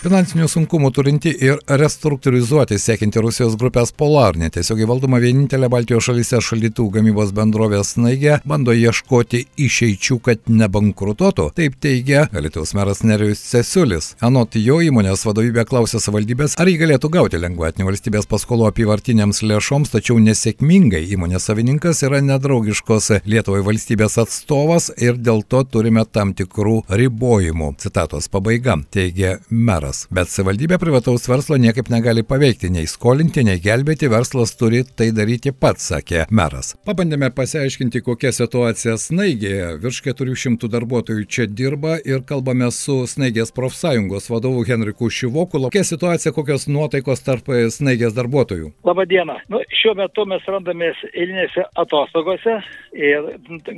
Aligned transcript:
Finansinių 0.00 0.46
sunkumų 0.48 0.88
turinti 0.96 1.28
ir 1.44 1.58
restruktūrizuoti 1.68 2.78
siekinti 2.80 3.20
Rusijos 3.20 3.52
grupės 3.60 3.90
Polar, 3.92 4.32
netiesiogiai 4.40 4.86
valdoma 4.88 5.18
vienintelė 5.20 5.68
Baltijos 5.68 6.06
šalyse 6.06 6.38
šaldytų 6.40 6.86
gamybos 6.94 7.34
bendrovė 7.36 7.82
Snaigė, 7.84 8.38
bando 8.48 8.72
ieškoti 8.72 9.42
išeičių, 9.60 10.16
kad 10.24 10.48
nebankrutuotų. 10.48 11.50
Taip 11.58 11.76
teigia 11.84 12.22
Lietuvos 12.32 12.72
meras 12.78 13.02
Nerijus 13.04 13.42
Cesiulis. 13.50 14.14
Anot 14.24 14.56
jo 14.56 14.78
įmonės 14.80 15.26
vadovybė 15.28 15.66
klausė 15.68 16.00
savivaldybės, 16.00 16.56
ar 16.56 16.72
jį 16.72 16.78
galėtų 16.80 17.12
gauti 17.18 17.42
lengvatinį 17.44 17.90
valstybės 17.90 18.30
paskolų 18.32 18.70
apyvartiniams 18.70 19.42
lėšoms, 19.44 19.92
tačiau 19.92 20.16
nesėkmingai 20.24 21.04
įmonės 21.12 21.50
savininkas 21.50 22.00
yra 22.08 22.22
nedraugiškos 22.24 23.10
Lietuvai 23.28 23.60
valstybės 23.68 24.16
atstovas 24.24 24.88
ir 24.96 25.20
dėl 25.20 25.44
to 25.44 25.60
turime 25.68 26.08
tam 26.08 26.32
tikrų 26.32 26.86
ribojimų. 26.88 27.74
Citatos 27.84 28.32
pabaiga, 28.32 28.80
teigia 28.88 29.36
meras. 29.52 29.89
Bet 30.14 30.30
savivaldybė 30.30 30.78
privataus 30.80 31.26
verslo 31.30 31.58
niekaip 31.60 31.90
negali 31.92 32.22
paveikti, 32.26 32.70
nei 32.72 32.88
skolinti, 32.90 33.42
nei 33.46 33.60
gelbėti, 33.62 34.08
verslas 34.12 34.54
turi 34.58 34.82
tai 34.84 35.10
daryti 35.16 35.52
pats, 35.52 35.88
sakė 35.90 36.24
meras. 36.30 36.72
Pabandėme 36.88 37.30
pasiaiškinti, 37.34 38.02
kokia 38.06 38.32
situacija 38.36 38.96
snaigėje. 39.00 39.72
Virš 39.82 40.00
400 40.06 40.70
darbuotojų 40.72 41.26
čia 41.26 41.46
dirba 41.46 41.98
ir 42.06 42.24
kalbame 42.28 42.70
su 42.74 43.02
snaigės 43.10 43.52
profsąjungos 43.56 44.30
vadovu 44.32 44.64
Henriku 44.68 45.10
Šivoku. 45.10 45.60
Kokia 45.66 45.84
situacija, 45.86 46.34
kokios 46.36 46.68
nuotaikos 46.70 47.24
tarp 47.26 47.50
snaigės 47.74 48.16
darbuotojų? 48.16 48.72
Labadiena. 48.86 49.40
Nu, 49.52 49.60
šiuo 49.80 49.96
metu 49.98 50.24
mes 50.30 50.44
randamės 50.48 51.00
eilinėse 51.10 51.66
atostogose 51.80 52.60
ir 52.96 53.30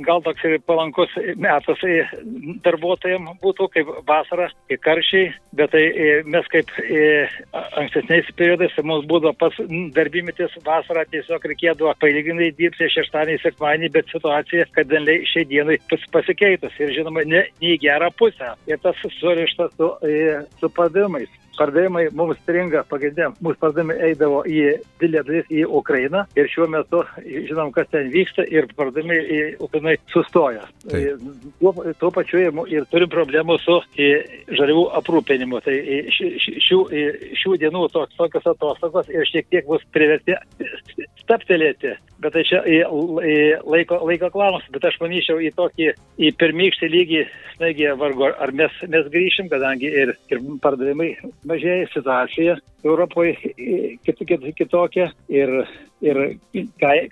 gal 0.05 0.23
toks 0.25 0.45
ir 0.47 0.59
palankus 0.67 1.11
metas 1.39 1.81
darbuotojams 2.65 3.39
būtų 3.43 3.69
kaip 3.73 3.91
vasara, 4.07 4.49
kaip 4.69 4.83
karščiai, 4.85 5.31
bet 5.57 5.73
tai 5.73 5.83
mes 6.29 6.49
kaip 6.53 6.71
ankstesniais 7.79 8.31
periodais 8.37 8.75
mums 8.83 9.05
būdavo 9.09 9.33
pas 9.39 9.59
darbymetis 9.95 10.55
vasarą 10.65 11.05
tiesiog 11.11 11.45
reikėdavo 11.51 11.93
palyginai 12.01 12.51
dirbti 12.57 12.89
šeštadienį, 12.95 13.41
sekmadienį, 13.43 13.91
bet 13.97 14.11
situacija, 14.13 14.67
kad 14.75 14.97
šiai 15.31 15.45
dienai 15.49 15.79
pasikeitus 16.13 16.75
ir 16.81 16.93
žinoma, 16.97 17.25
ne, 17.27 17.45
ne 17.61 17.75
į 17.75 17.79
gerą 17.85 18.11
pusę. 18.17 18.53
Ir 18.69 18.81
tas 18.83 18.99
surištas 19.19 19.73
su, 19.77 19.89
su 20.59 20.69
pardavimais 20.77 21.31
pardavimai 21.57 22.07
mums 22.17 22.39
stringa 22.43 22.83
pagrindė 22.89 23.29
mūsų 23.39 23.59
pardavimai 23.61 23.97
eidavo 24.09 24.41
į 24.47 24.63
didelę 25.01 25.23
dalis 25.27 25.51
į 25.53 25.65
Ukrainą 25.79 26.25
ir 26.37 26.49
šiuo 26.51 26.67
metu 26.71 27.03
žinom, 27.23 27.71
kas 27.75 27.89
ten 27.93 28.09
vyksta 28.13 28.45
ir 28.49 28.69
pardavimai 28.77 29.19
į 29.21 29.41
Ukrainą 29.63 29.95
sustoja. 30.13 30.65
Tuo, 31.59 31.73
tuo 31.99 32.11
pačiu 32.15 32.43
ir 32.43 32.87
turim 32.91 33.11
problemų 33.13 33.59
su 33.63 33.79
žaliavų 33.93 34.85
aprūpinimu. 34.99 35.61
Tai 35.63 35.75
šių, 36.17 36.79
šių 37.41 37.57
dienų 37.61 37.87
tokios 37.93 38.49
atostogos 38.53 39.11
ir 39.13 39.27
šiek 39.29 39.49
tiek 39.51 39.67
bus 39.69 39.83
priversti 39.95 40.37
staptelėti. 41.23 41.95
Bet 42.23 42.35
tai 42.35 42.43
čia 42.47 42.61
į, 42.67 42.79
į 42.87 43.37
laiko, 43.67 43.99
laiko 44.07 44.29
klausimas, 44.31 44.69
bet 44.71 44.85
aš 44.87 44.99
manyčiau 45.01 45.41
į 45.43 45.51
tokį, 45.57 45.89
į 46.23 46.31
pirmykštį 46.39 46.89
lygį, 46.93 47.23
snaigį 47.57 47.89
vargu, 47.99 48.29
ar 48.31 48.53
mes, 48.55 48.77
mes 48.91 49.09
grįšim, 49.11 49.49
kadangi 49.51 49.91
ir, 49.91 50.13
ir 50.31 50.43
pardavimai 50.63 51.11
mažėja, 51.49 51.87
situacija 51.93 52.57
Europoje 52.83 53.35
kit, 54.03 54.21
kit, 54.27 54.45
kitokia 54.57 55.07
ir, 55.31 55.51
ir 56.03 56.19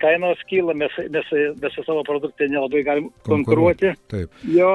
kainos 0.02 0.42
kyla, 0.50 0.76
mes, 0.76 0.98
mes, 1.14 1.32
mes 1.62 1.76
su 1.76 1.86
savo 1.88 2.04
produktai 2.08 2.50
nelabai 2.52 2.84
galim 2.88 3.10
konkuruoti. 3.28 3.94
Taip. 4.12 4.36
Jo, 4.52 4.74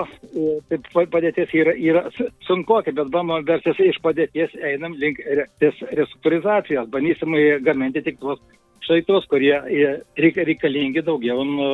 taip 0.71 0.89
padėtis 1.13 1.53
yra, 1.57 1.77
yra 1.77 2.07
sunkokia, 2.49 2.97
bet 2.97 3.13
bandom 3.13 3.45
versis 3.49 3.81
iš 3.85 4.01
padėties 4.05 4.57
einam 4.65 4.97
link 5.01 5.21
restruktūrizacijos, 5.61 6.89
bandysim 6.93 7.37
gaminti 7.67 8.05
tik 8.07 8.23
tuos 8.23 8.41
šlaitus, 8.87 9.27
kurie 9.31 9.55
reikalingi 10.17 11.05
daugiau 11.07 11.45
nu, 11.47 11.69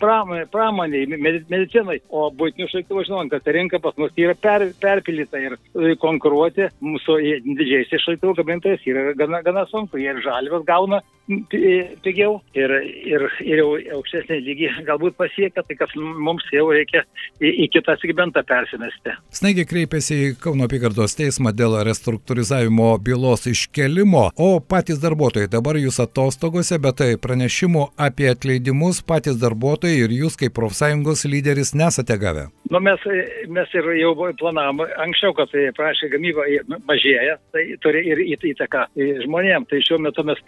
pramoniai, 0.00 1.06
medicinai. 1.18 2.00
O 2.10 2.28
būtinių 2.34 2.68
šlaitų 2.72 3.04
žinom, 3.08 3.30
kad 3.32 3.48
rinka 3.54 3.80
pas 3.82 3.96
mus 4.00 4.14
yra 4.18 4.36
per, 4.38 4.68
perpildyta 4.82 5.42
ir 5.42 5.58
konkuruoti 6.02 6.68
mūsų 6.84 7.20
didžiaisiais 7.48 8.04
šlaitų 8.04 8.34
gamintojais 8.40 8.84
yra 8.88 9.12
gana, 9.18 9.42
gana 9.46 9.66
sunku. 9.70 10.00
Jie 10.02 10.12
ir 10.12 10.22
žalvės 10.24 10.66
gauna 10.68 11.02
pigiau 11.28 12.38
ir, 12.56 12.72
ir, 13.06 13.24
ir 13.44 13.60
jau 13.60 13.68
aukštesnį 13.98 14.38
lygį 14.46 14.70
galbūt 14.88 15.16
pasiekia, 15.18 15.64
tai 15.66 15.76
kas 15.78 15.92
mums 15.96 16.46
jau 16.52 16.68
reikia 16.72 17.04
į, 17.40 17.50
į 17.64 17.68
kitą 17.74 17.98
segmentą 18.00 18.42
persimesti. 18.48 19.16
Snaigi 19.34 19.66
kreipėsi 19.68 20.18
į 20.18 20.30
Kauno 20.42 20.68
apygardos 20.68 21.16
teismą 21.18 21.52
dėl 21.56 21.76
restruktūrizavimo 21.88 22.90
bylos 23.04 23.48
iškelimo, 23.50 24.28
o 24.36 24.48
patys 24.60 25.02
darbuotojai 25.04 25.50
dabar 25.52 25.78
jūs 25.80 26.00
atostogose, 26.04 26.80
bet 26.80 27.00
tai 27.02 27.10
pranešimų 27.20 27.90
apie 28.08 28.30
atleidimus 28.32 29.02
patys 29.06 29.38
darbuotojai 29.42 30.06
ir 30.06 30.16
jūs 30.22 30.38
kaip 30.40 30.56
profsąjungos 30.56 31.26
lyderis 31.28 31.74
nesate 31.76 32.16
gavę. 32.18 32.48
Nu, 32.70 32.80
mes, 32.84 33.00
mes 33.48 33.74
ir 33.74 33.86
jau 33.96 34.10
planavom 34.36 34.82
anksčiau, 35.00 35.32
kad 35.36 35.48
tai 35.52 35.70
prašė 35.76 36.10
gamyba 36.12 36.44
mažėja, 36.88 37.38
tai 37.54 37.64
turi 37.80 38.02
ir 38.10 38.20
įtaką 38.28 38.82
žmonėms. 39.24 39.70
Tai 39.70 39.80
šiuo 39.86 39.98
metu 40.04 40.24
mes 40.28 40.42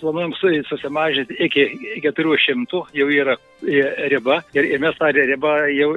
planuojam 0.00 0.32
susimažinti 0.70 1.36
iki 1.44 1.66
400, 2.06 2.80
jau 2.96 3.08
yra 3.12 3.36
riba 3.64 4.40
ir, 4.54 4.64
ir 4.64 4.82
mes 4.82 4.96
tą 4.98 5.10
ribą 5.14 5.52
jau 5.74 5.90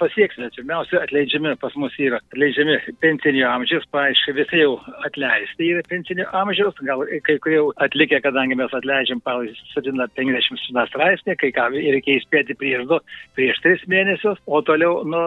pasieksime. 0.00 0.50
Pirmiausia, 0.56 1.02
atleidžiami 1.06 1.54
pas 1.60 1.74
mus 1.80 1.94
yra 2.00 2.20
atleidžiami 2.32 2.78
pensinio 3.02 3.48
amžiaus, 3.50 3.86
paaiškiai 3.94 4.36
visi 4.36 4.62
jau 4.62 4.76
atleisti 5.06 5.70
yra 5.74 5.84
pensinio 5.88 6.26
amžiaus, 6.42 6.78
gal 6.86 7.04
kai 7.26 7.38
kurie 7.42 7.58
jau 7.58 7.68
atlikę, 7.84 8.20
kadangi 8.24 8.58
mes 8.58 8.74
atleidžiam 8.76 9.22
pagal 9.24 9.50
750 9.74 10.90
straipsnį, 10.92 11.36
kai 11.40 11.52
ką 11.56 11.68
reikia 11.74 12.18
įspėti 12.18 12.56
prieš 12.58 12.86
2, 12.90 13.00
prieš 13.38 13.62
3 13.66 13.86
mėnesius, 13.92 14.40
o 14.46 14.62
toliau, 14.66 15.02
nu, 15.08 15.22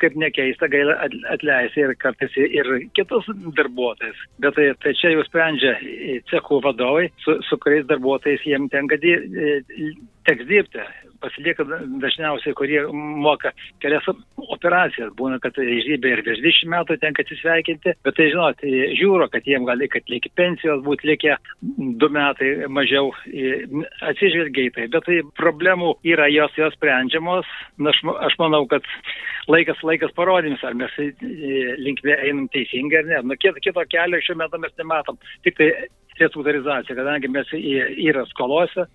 kaip 0.00 0.16
nekeista, 0.20 0.70
gaila 0.72 0.98
atleisti 1.34 1.84
ir 1.86 1.94
kartais 2.02 2.36
ir 2.42 2.70
kitus 2.96 3.28
darbuotojus. 3.56 4.26
Bet 4.42 4.56
tai, 4.58 4.70
tai 4.82 4.94
čia 4.98 5.14
jau 5.16 5.26
sprendžia 5.28 5.76
cechų 6.30 6.62
vadovai, 6.66 7.08
su, 7.24 7.38
su 7.48 7.58
kuriais 7.62 7.88
darbuotojais 7.90 8.44
jiems 8.46 8.72
tenka 8.72 8.98
di, 9.02 9.16
teks 10.28 10.46
dirbti. 10.48 10.84
Pasilieka 11.22 11.62
dažniausiai, 12.02 12.54
kurie 12.58 12.80
moka 12.92 13.52
kelias 13.82 14.06
operacijas. 14.42 15.12
Būna, 15.18 15.38
kad 15.42 15.54
išdybė 15.62 16.16
ir 16.16 16.22
virš 16.26 16.40
20 16.42 16.72
metų 16.72 16.96
tenka 17.02 17.22
atsisveikinti, 17.22 17.94
bet 18.02 18.16
tai 18.18 18.26
žinot, 18.32 18.64
žiūro, 18.98 19.28
kad 19.30 19.46
jiems 19.46 19.68
gali, 19.68 19.86
kad 19.92 20.10
lieki 20.10 20.32
pensijos 20.38 20.82
būti 20.86 21.12
likę 21.12 21.36
2 22.02 22.10
metai 22.16 22.50
mažiau 22.66 23.12
atsižvelgia 24.10 24.66
į 24.66 24.74
tai. 24.74 24.88
Bet 24.96 25.06
tai 25.06 25.20
problemų 25.38 25.94
yra, 26.10 26.26
jos 26.32 26.58
jos 26.58 26.74
sprendžiamos. 26.78 27.46
Na, 27.78 27.94
aš, 27.94 28.02
aš 28.26 28.38
manau, 28.42 28.64
kad 28.70 28.86
laikas, 29.50 29.78
laikas 29.86 30.14
parodys, 30.18 30.62
ar 30.66 30.74
mes 30.78 30.98
linkme 31.78 32.18
einam 32.18 32.48
teisingai 32.50 33.02
ar 33.02 33.10
ne. 33.10 33.22
Nu, 33.30 33.38
kito 33.38 33.86
kelio 33.94 34.22
šiuo 34.22 34.38
metu 34.42 34.58
mes 34.62 34.74
nematom. 34.78 35.18
Tik 35.46 35.58
tai 35.60 35.70
restruktūrizacija, 36.22 36.96
kadangi 36.98 37.30
mes 37.32 37.52
yra 37.52 38.24
skolose, 38.30 38.86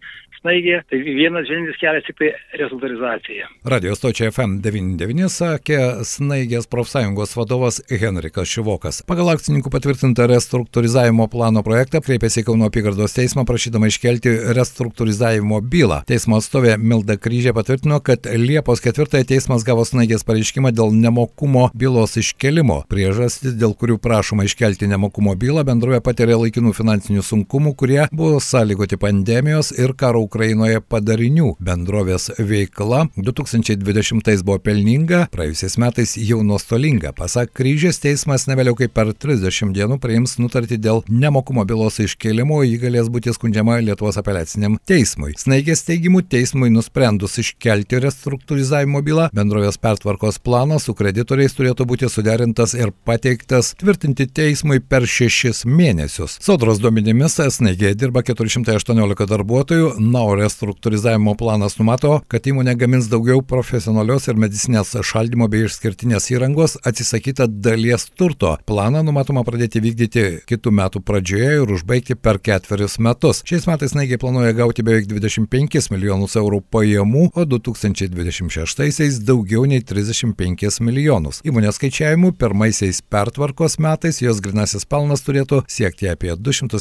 snaigė, 0.41 0.81
tai 0.89 0.99
vienas 1.03 1.47
vienintelis 1.49 1.79
kelias 1.81 2.05
tik 2.07 2.17
tai 2.19 2.29
restruktūrizacija. 2.59 3.49
Radio 3.67 3.95
stočia 3.97 4.29
FM99 4.31 5.29
sakė 5.33 5.79
snaigės 6.07 6.69
profsąjungos 6.71 7.35
vadovas 7.37 7.79
Henrikas 7.89 8.49
Šivokas. 8.51 9.01
Pagal 9.07 9.31
akcininkų 9.33 9.71
patvirtintą 9.73 10.27
restruktūrizavimo 10.31 11.27
plano 11.31 11.63
projektą 11.65 12.01
kreipėsi 12.05 12.45
Kauno 12.47 12.69
apygardos 12.69 13.15
teismą 13.17 13.45
prašydama 13.49 13.89
iškelti 13.91 14.33
restruktūrizavimo 14.57 15.59
bylą. 15.65 16.01
Teismo 16.09 16.39
atstovė 16.39 16.77
Milda 16.77 17.17
Kryžė 17.19 17.55
patvirtino, 17.57 17.99
kad 18.03 18.29
Liepos 18.37 18.83
4 18.85 19.25
teismas 19.27 19.65
gavo 19.67 19.85
snaigės 19.87 20.25
pareiškimą 20.27 20.73
dėl 20.75 20.93
nemokumo 20.95 21.67
bylos 21.77 22.17
iškelimo. 22.21 22.83
Priežastis, 22.91 23.57
dėl 23.57 23.75
kurių 23.77 23.97
prašoma 24.03 24.47
iškelti 24.47 24.89
nemokumo 24.91 25.35
bylą, 25.39 25.65
bendrovė 25.67 26.01
patiria 26.05 26.37
laikinų 26.39 26.75
finansinių 26.77 27.16
sunkumų, 27.25 27.73
kurie 27.79 27.99
buvo 28.11 28.41
sąlygoti 28.43 28.97
pandemijos 29.01 29.71
ir 29.75 29.93
karo 29.97 30.21
Ukrainoje 30.25 30.81
padarinių. 30.81 31.53
Bendrovės 31.63 32.29
veikla 32.37 33.07
2020 33.15 34.43
buvo 34.47 34.59
pelninga, 34.63 35.25
praėjusiais 35.33 35.77
metais 35.81 36.15
jau 36.17 36.41
nuostolinga. 36.45 37.13
Pasak 37.17 37.53
kryžės, 37.57 38.01
teismas 38.03 38.47
ne 38.49 38.57
vėliau 38.59 38.77
kaip 38.79 38.93
per 38.97 39.13
30 39.13 39.73
dienų 39.75 39.99
priims 40.03 40.37
nutartį 40.41 40.79
dėl 40.81 41.03
nemokumo 41.09 41.65
bylos 41.67 41.99
iškelimo, 42.03 42.61
ji 42.65 42.77
galės 42.81 43.11
būti 43.13 43.33
skundžiama 43.35 43.79
Lietuvos 43.85 44.19
apeliaciniam 44.19 44.77
teismui. 44.87 45.35
Snaigės 45.39 45.85
teigimu, 45.87 46.23
teismui 46.25 46.71
nusprendus 46.73 47.37
iškelti 47.41 48.01
restruktūrizavimo 48.03 49.01
bylą, 49.05 49.29
bendrovės 49.37 49.79
pertvarkos 49.81 50.41
planas 50.43 50.87
su 50.87 50.95
kreditoriais 50.97 51.55
turėtų 51.57 51.87
būti 51.89 52.09
suderintas 52.11 52.75
ir 52.77 52.93
pateiktas 53.07 53.73
tvirtinti 53.79 54.27
teismui 54.27 54.79
per 54.81 55.07
šešis 55.07 55.65
mėnesius. 55.67 56.37
Sodros 56.43 56.81
duomenimis 56.97 57.37
Snaigėje 57.57 57.95
dirba 57.95 58.23
418 58.25 59.27
darbuotojų, 59.29 59.89
Na, 60.01 60.23
o 60.25 60.33
restruktūrizavimo 60.37 61.35
planas 61.37 61.77
numato, 61.77 62.21
kad 62.31 62.45
įmonė 62.49 62.73
gamins 62.77 63.07
daugiau 63.11 63.43
profesionalios 63.45 64.27
ir 64.27 64.37
medicinės 64.39 64.95
šaldymo 65.05 65.47
bei 65.51 65.67
išskirtinės 65.67 66.29
įrangos, 66.33 66.77
atsisakyta 66.87 67.47
dalies 67.47 68.07
turto. 68.17 68.55
Planą 68.65 69.03
numatoma 69.05 69.43
pradėti 69.45 69.81
vykdyti 69.83 70.23
kitų 70.49 70.73
metų 70.79 71.01
pradžioje 71.05 71.51
ir 71.61 71.73
užbaigti 71.75 72.17
per 72.17 72.39
ketverius 72.41 72.97
metus. 72.99 73.43
Šiais 73.47 73.67
metais 73.69 73.93
naigiai 73.97 74.21
planuoja 74.21 74.55
gauti 74.57 74.85
beveik 74.85 75.09
25 75.11 75.91
milijonus 75.93 76.37
eurų 76.39 76.63
pajamų, 76.73 77.27
o 77.37 77.45
2026-aisiais 77.45 79.21
daugiau 79.27 79.67
nei 79.69 79.83
35 79.85 80.81
milijonus. 80.81 81.43
Įmonės 81.45 81.77
skaičiavimu 81.77 82.33
pirmaisiais 82.41 83.03
pertvarkos 83.05 83.77
metais 83.83 84.21
jos 84.23 84.41
grinasis 84.41 84.87
pelnas 84.89 85.25
turėtų 85.25 85.63
siekti 85.69 86.09
apie 86.09 86.33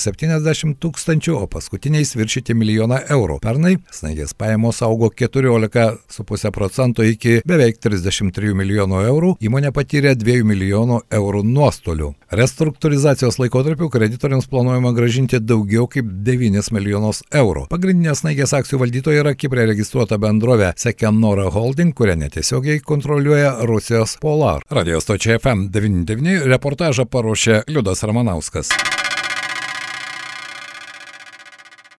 270 0.06 0.78
tūkstančių, 0.82 1.34
o 1.40 1.46
paskutiniais 1.50 2.14
viršyti 2.16 2.54
milijoną 2.56 3.00
eurų. 3.12 3.38
Pernai 3.42 3.76
snaigės 3.94 4.34
pajamos 4.38 4.82
augo 4.86 5.10
14,5 5.10 6.52
procento 6.54 7.04
iki 7.06 7.40
beveik 7.46 7.80
33 7.82 8.54
milijonų 8.56 9.02
eurų, 9.10 9.32
įmonė 9.42 9.72
patyrė 9.74 10.14
2 10.18 10.44
milijonų 10.46 11.00
eurų 11.18 11.42
nuostolių. 11.46 12.12
Restruktūrizacijos 12.36 13.38
laikotarpiu 13.42 13.88
kreditoriams 13.92 14.48
planuojama 14.50 14.92
gražinti 14.96 15.40
daugiau 15.40 15.86
kaip 15.90 16.08
9 16.26 16.72
milijonus 16.74 17.22
eurų. 17.34 17.66
Pagrindinė 17.72 18.16
snaigės 18.18 18.54
akcijų 18.56 18.82
valdytoja 18.82 19.24
yra 19.24 19.34
Kiprė 19.38 19.68
registruota 19.70 20.18
bendrovė 20.22 20.72
Sekenora 20.80 21.48
Holding, 21.54 21.94
kurią 21.96 22.18
netiesiogiai 22.24 22.82
kontroliuoja 22.84 23.56
Rusijos 23.68 24.18
Polar. 24.22 24.62
Radio 24.70 25.00
stočia 25.02 25.38
FM 25.40 25.68
99 25.74 26.46
reportažą 26.50 27.06
paruošė 27.10 27.64
Liudas 27.70 28.02
Ramanauskas. 28.06 28.72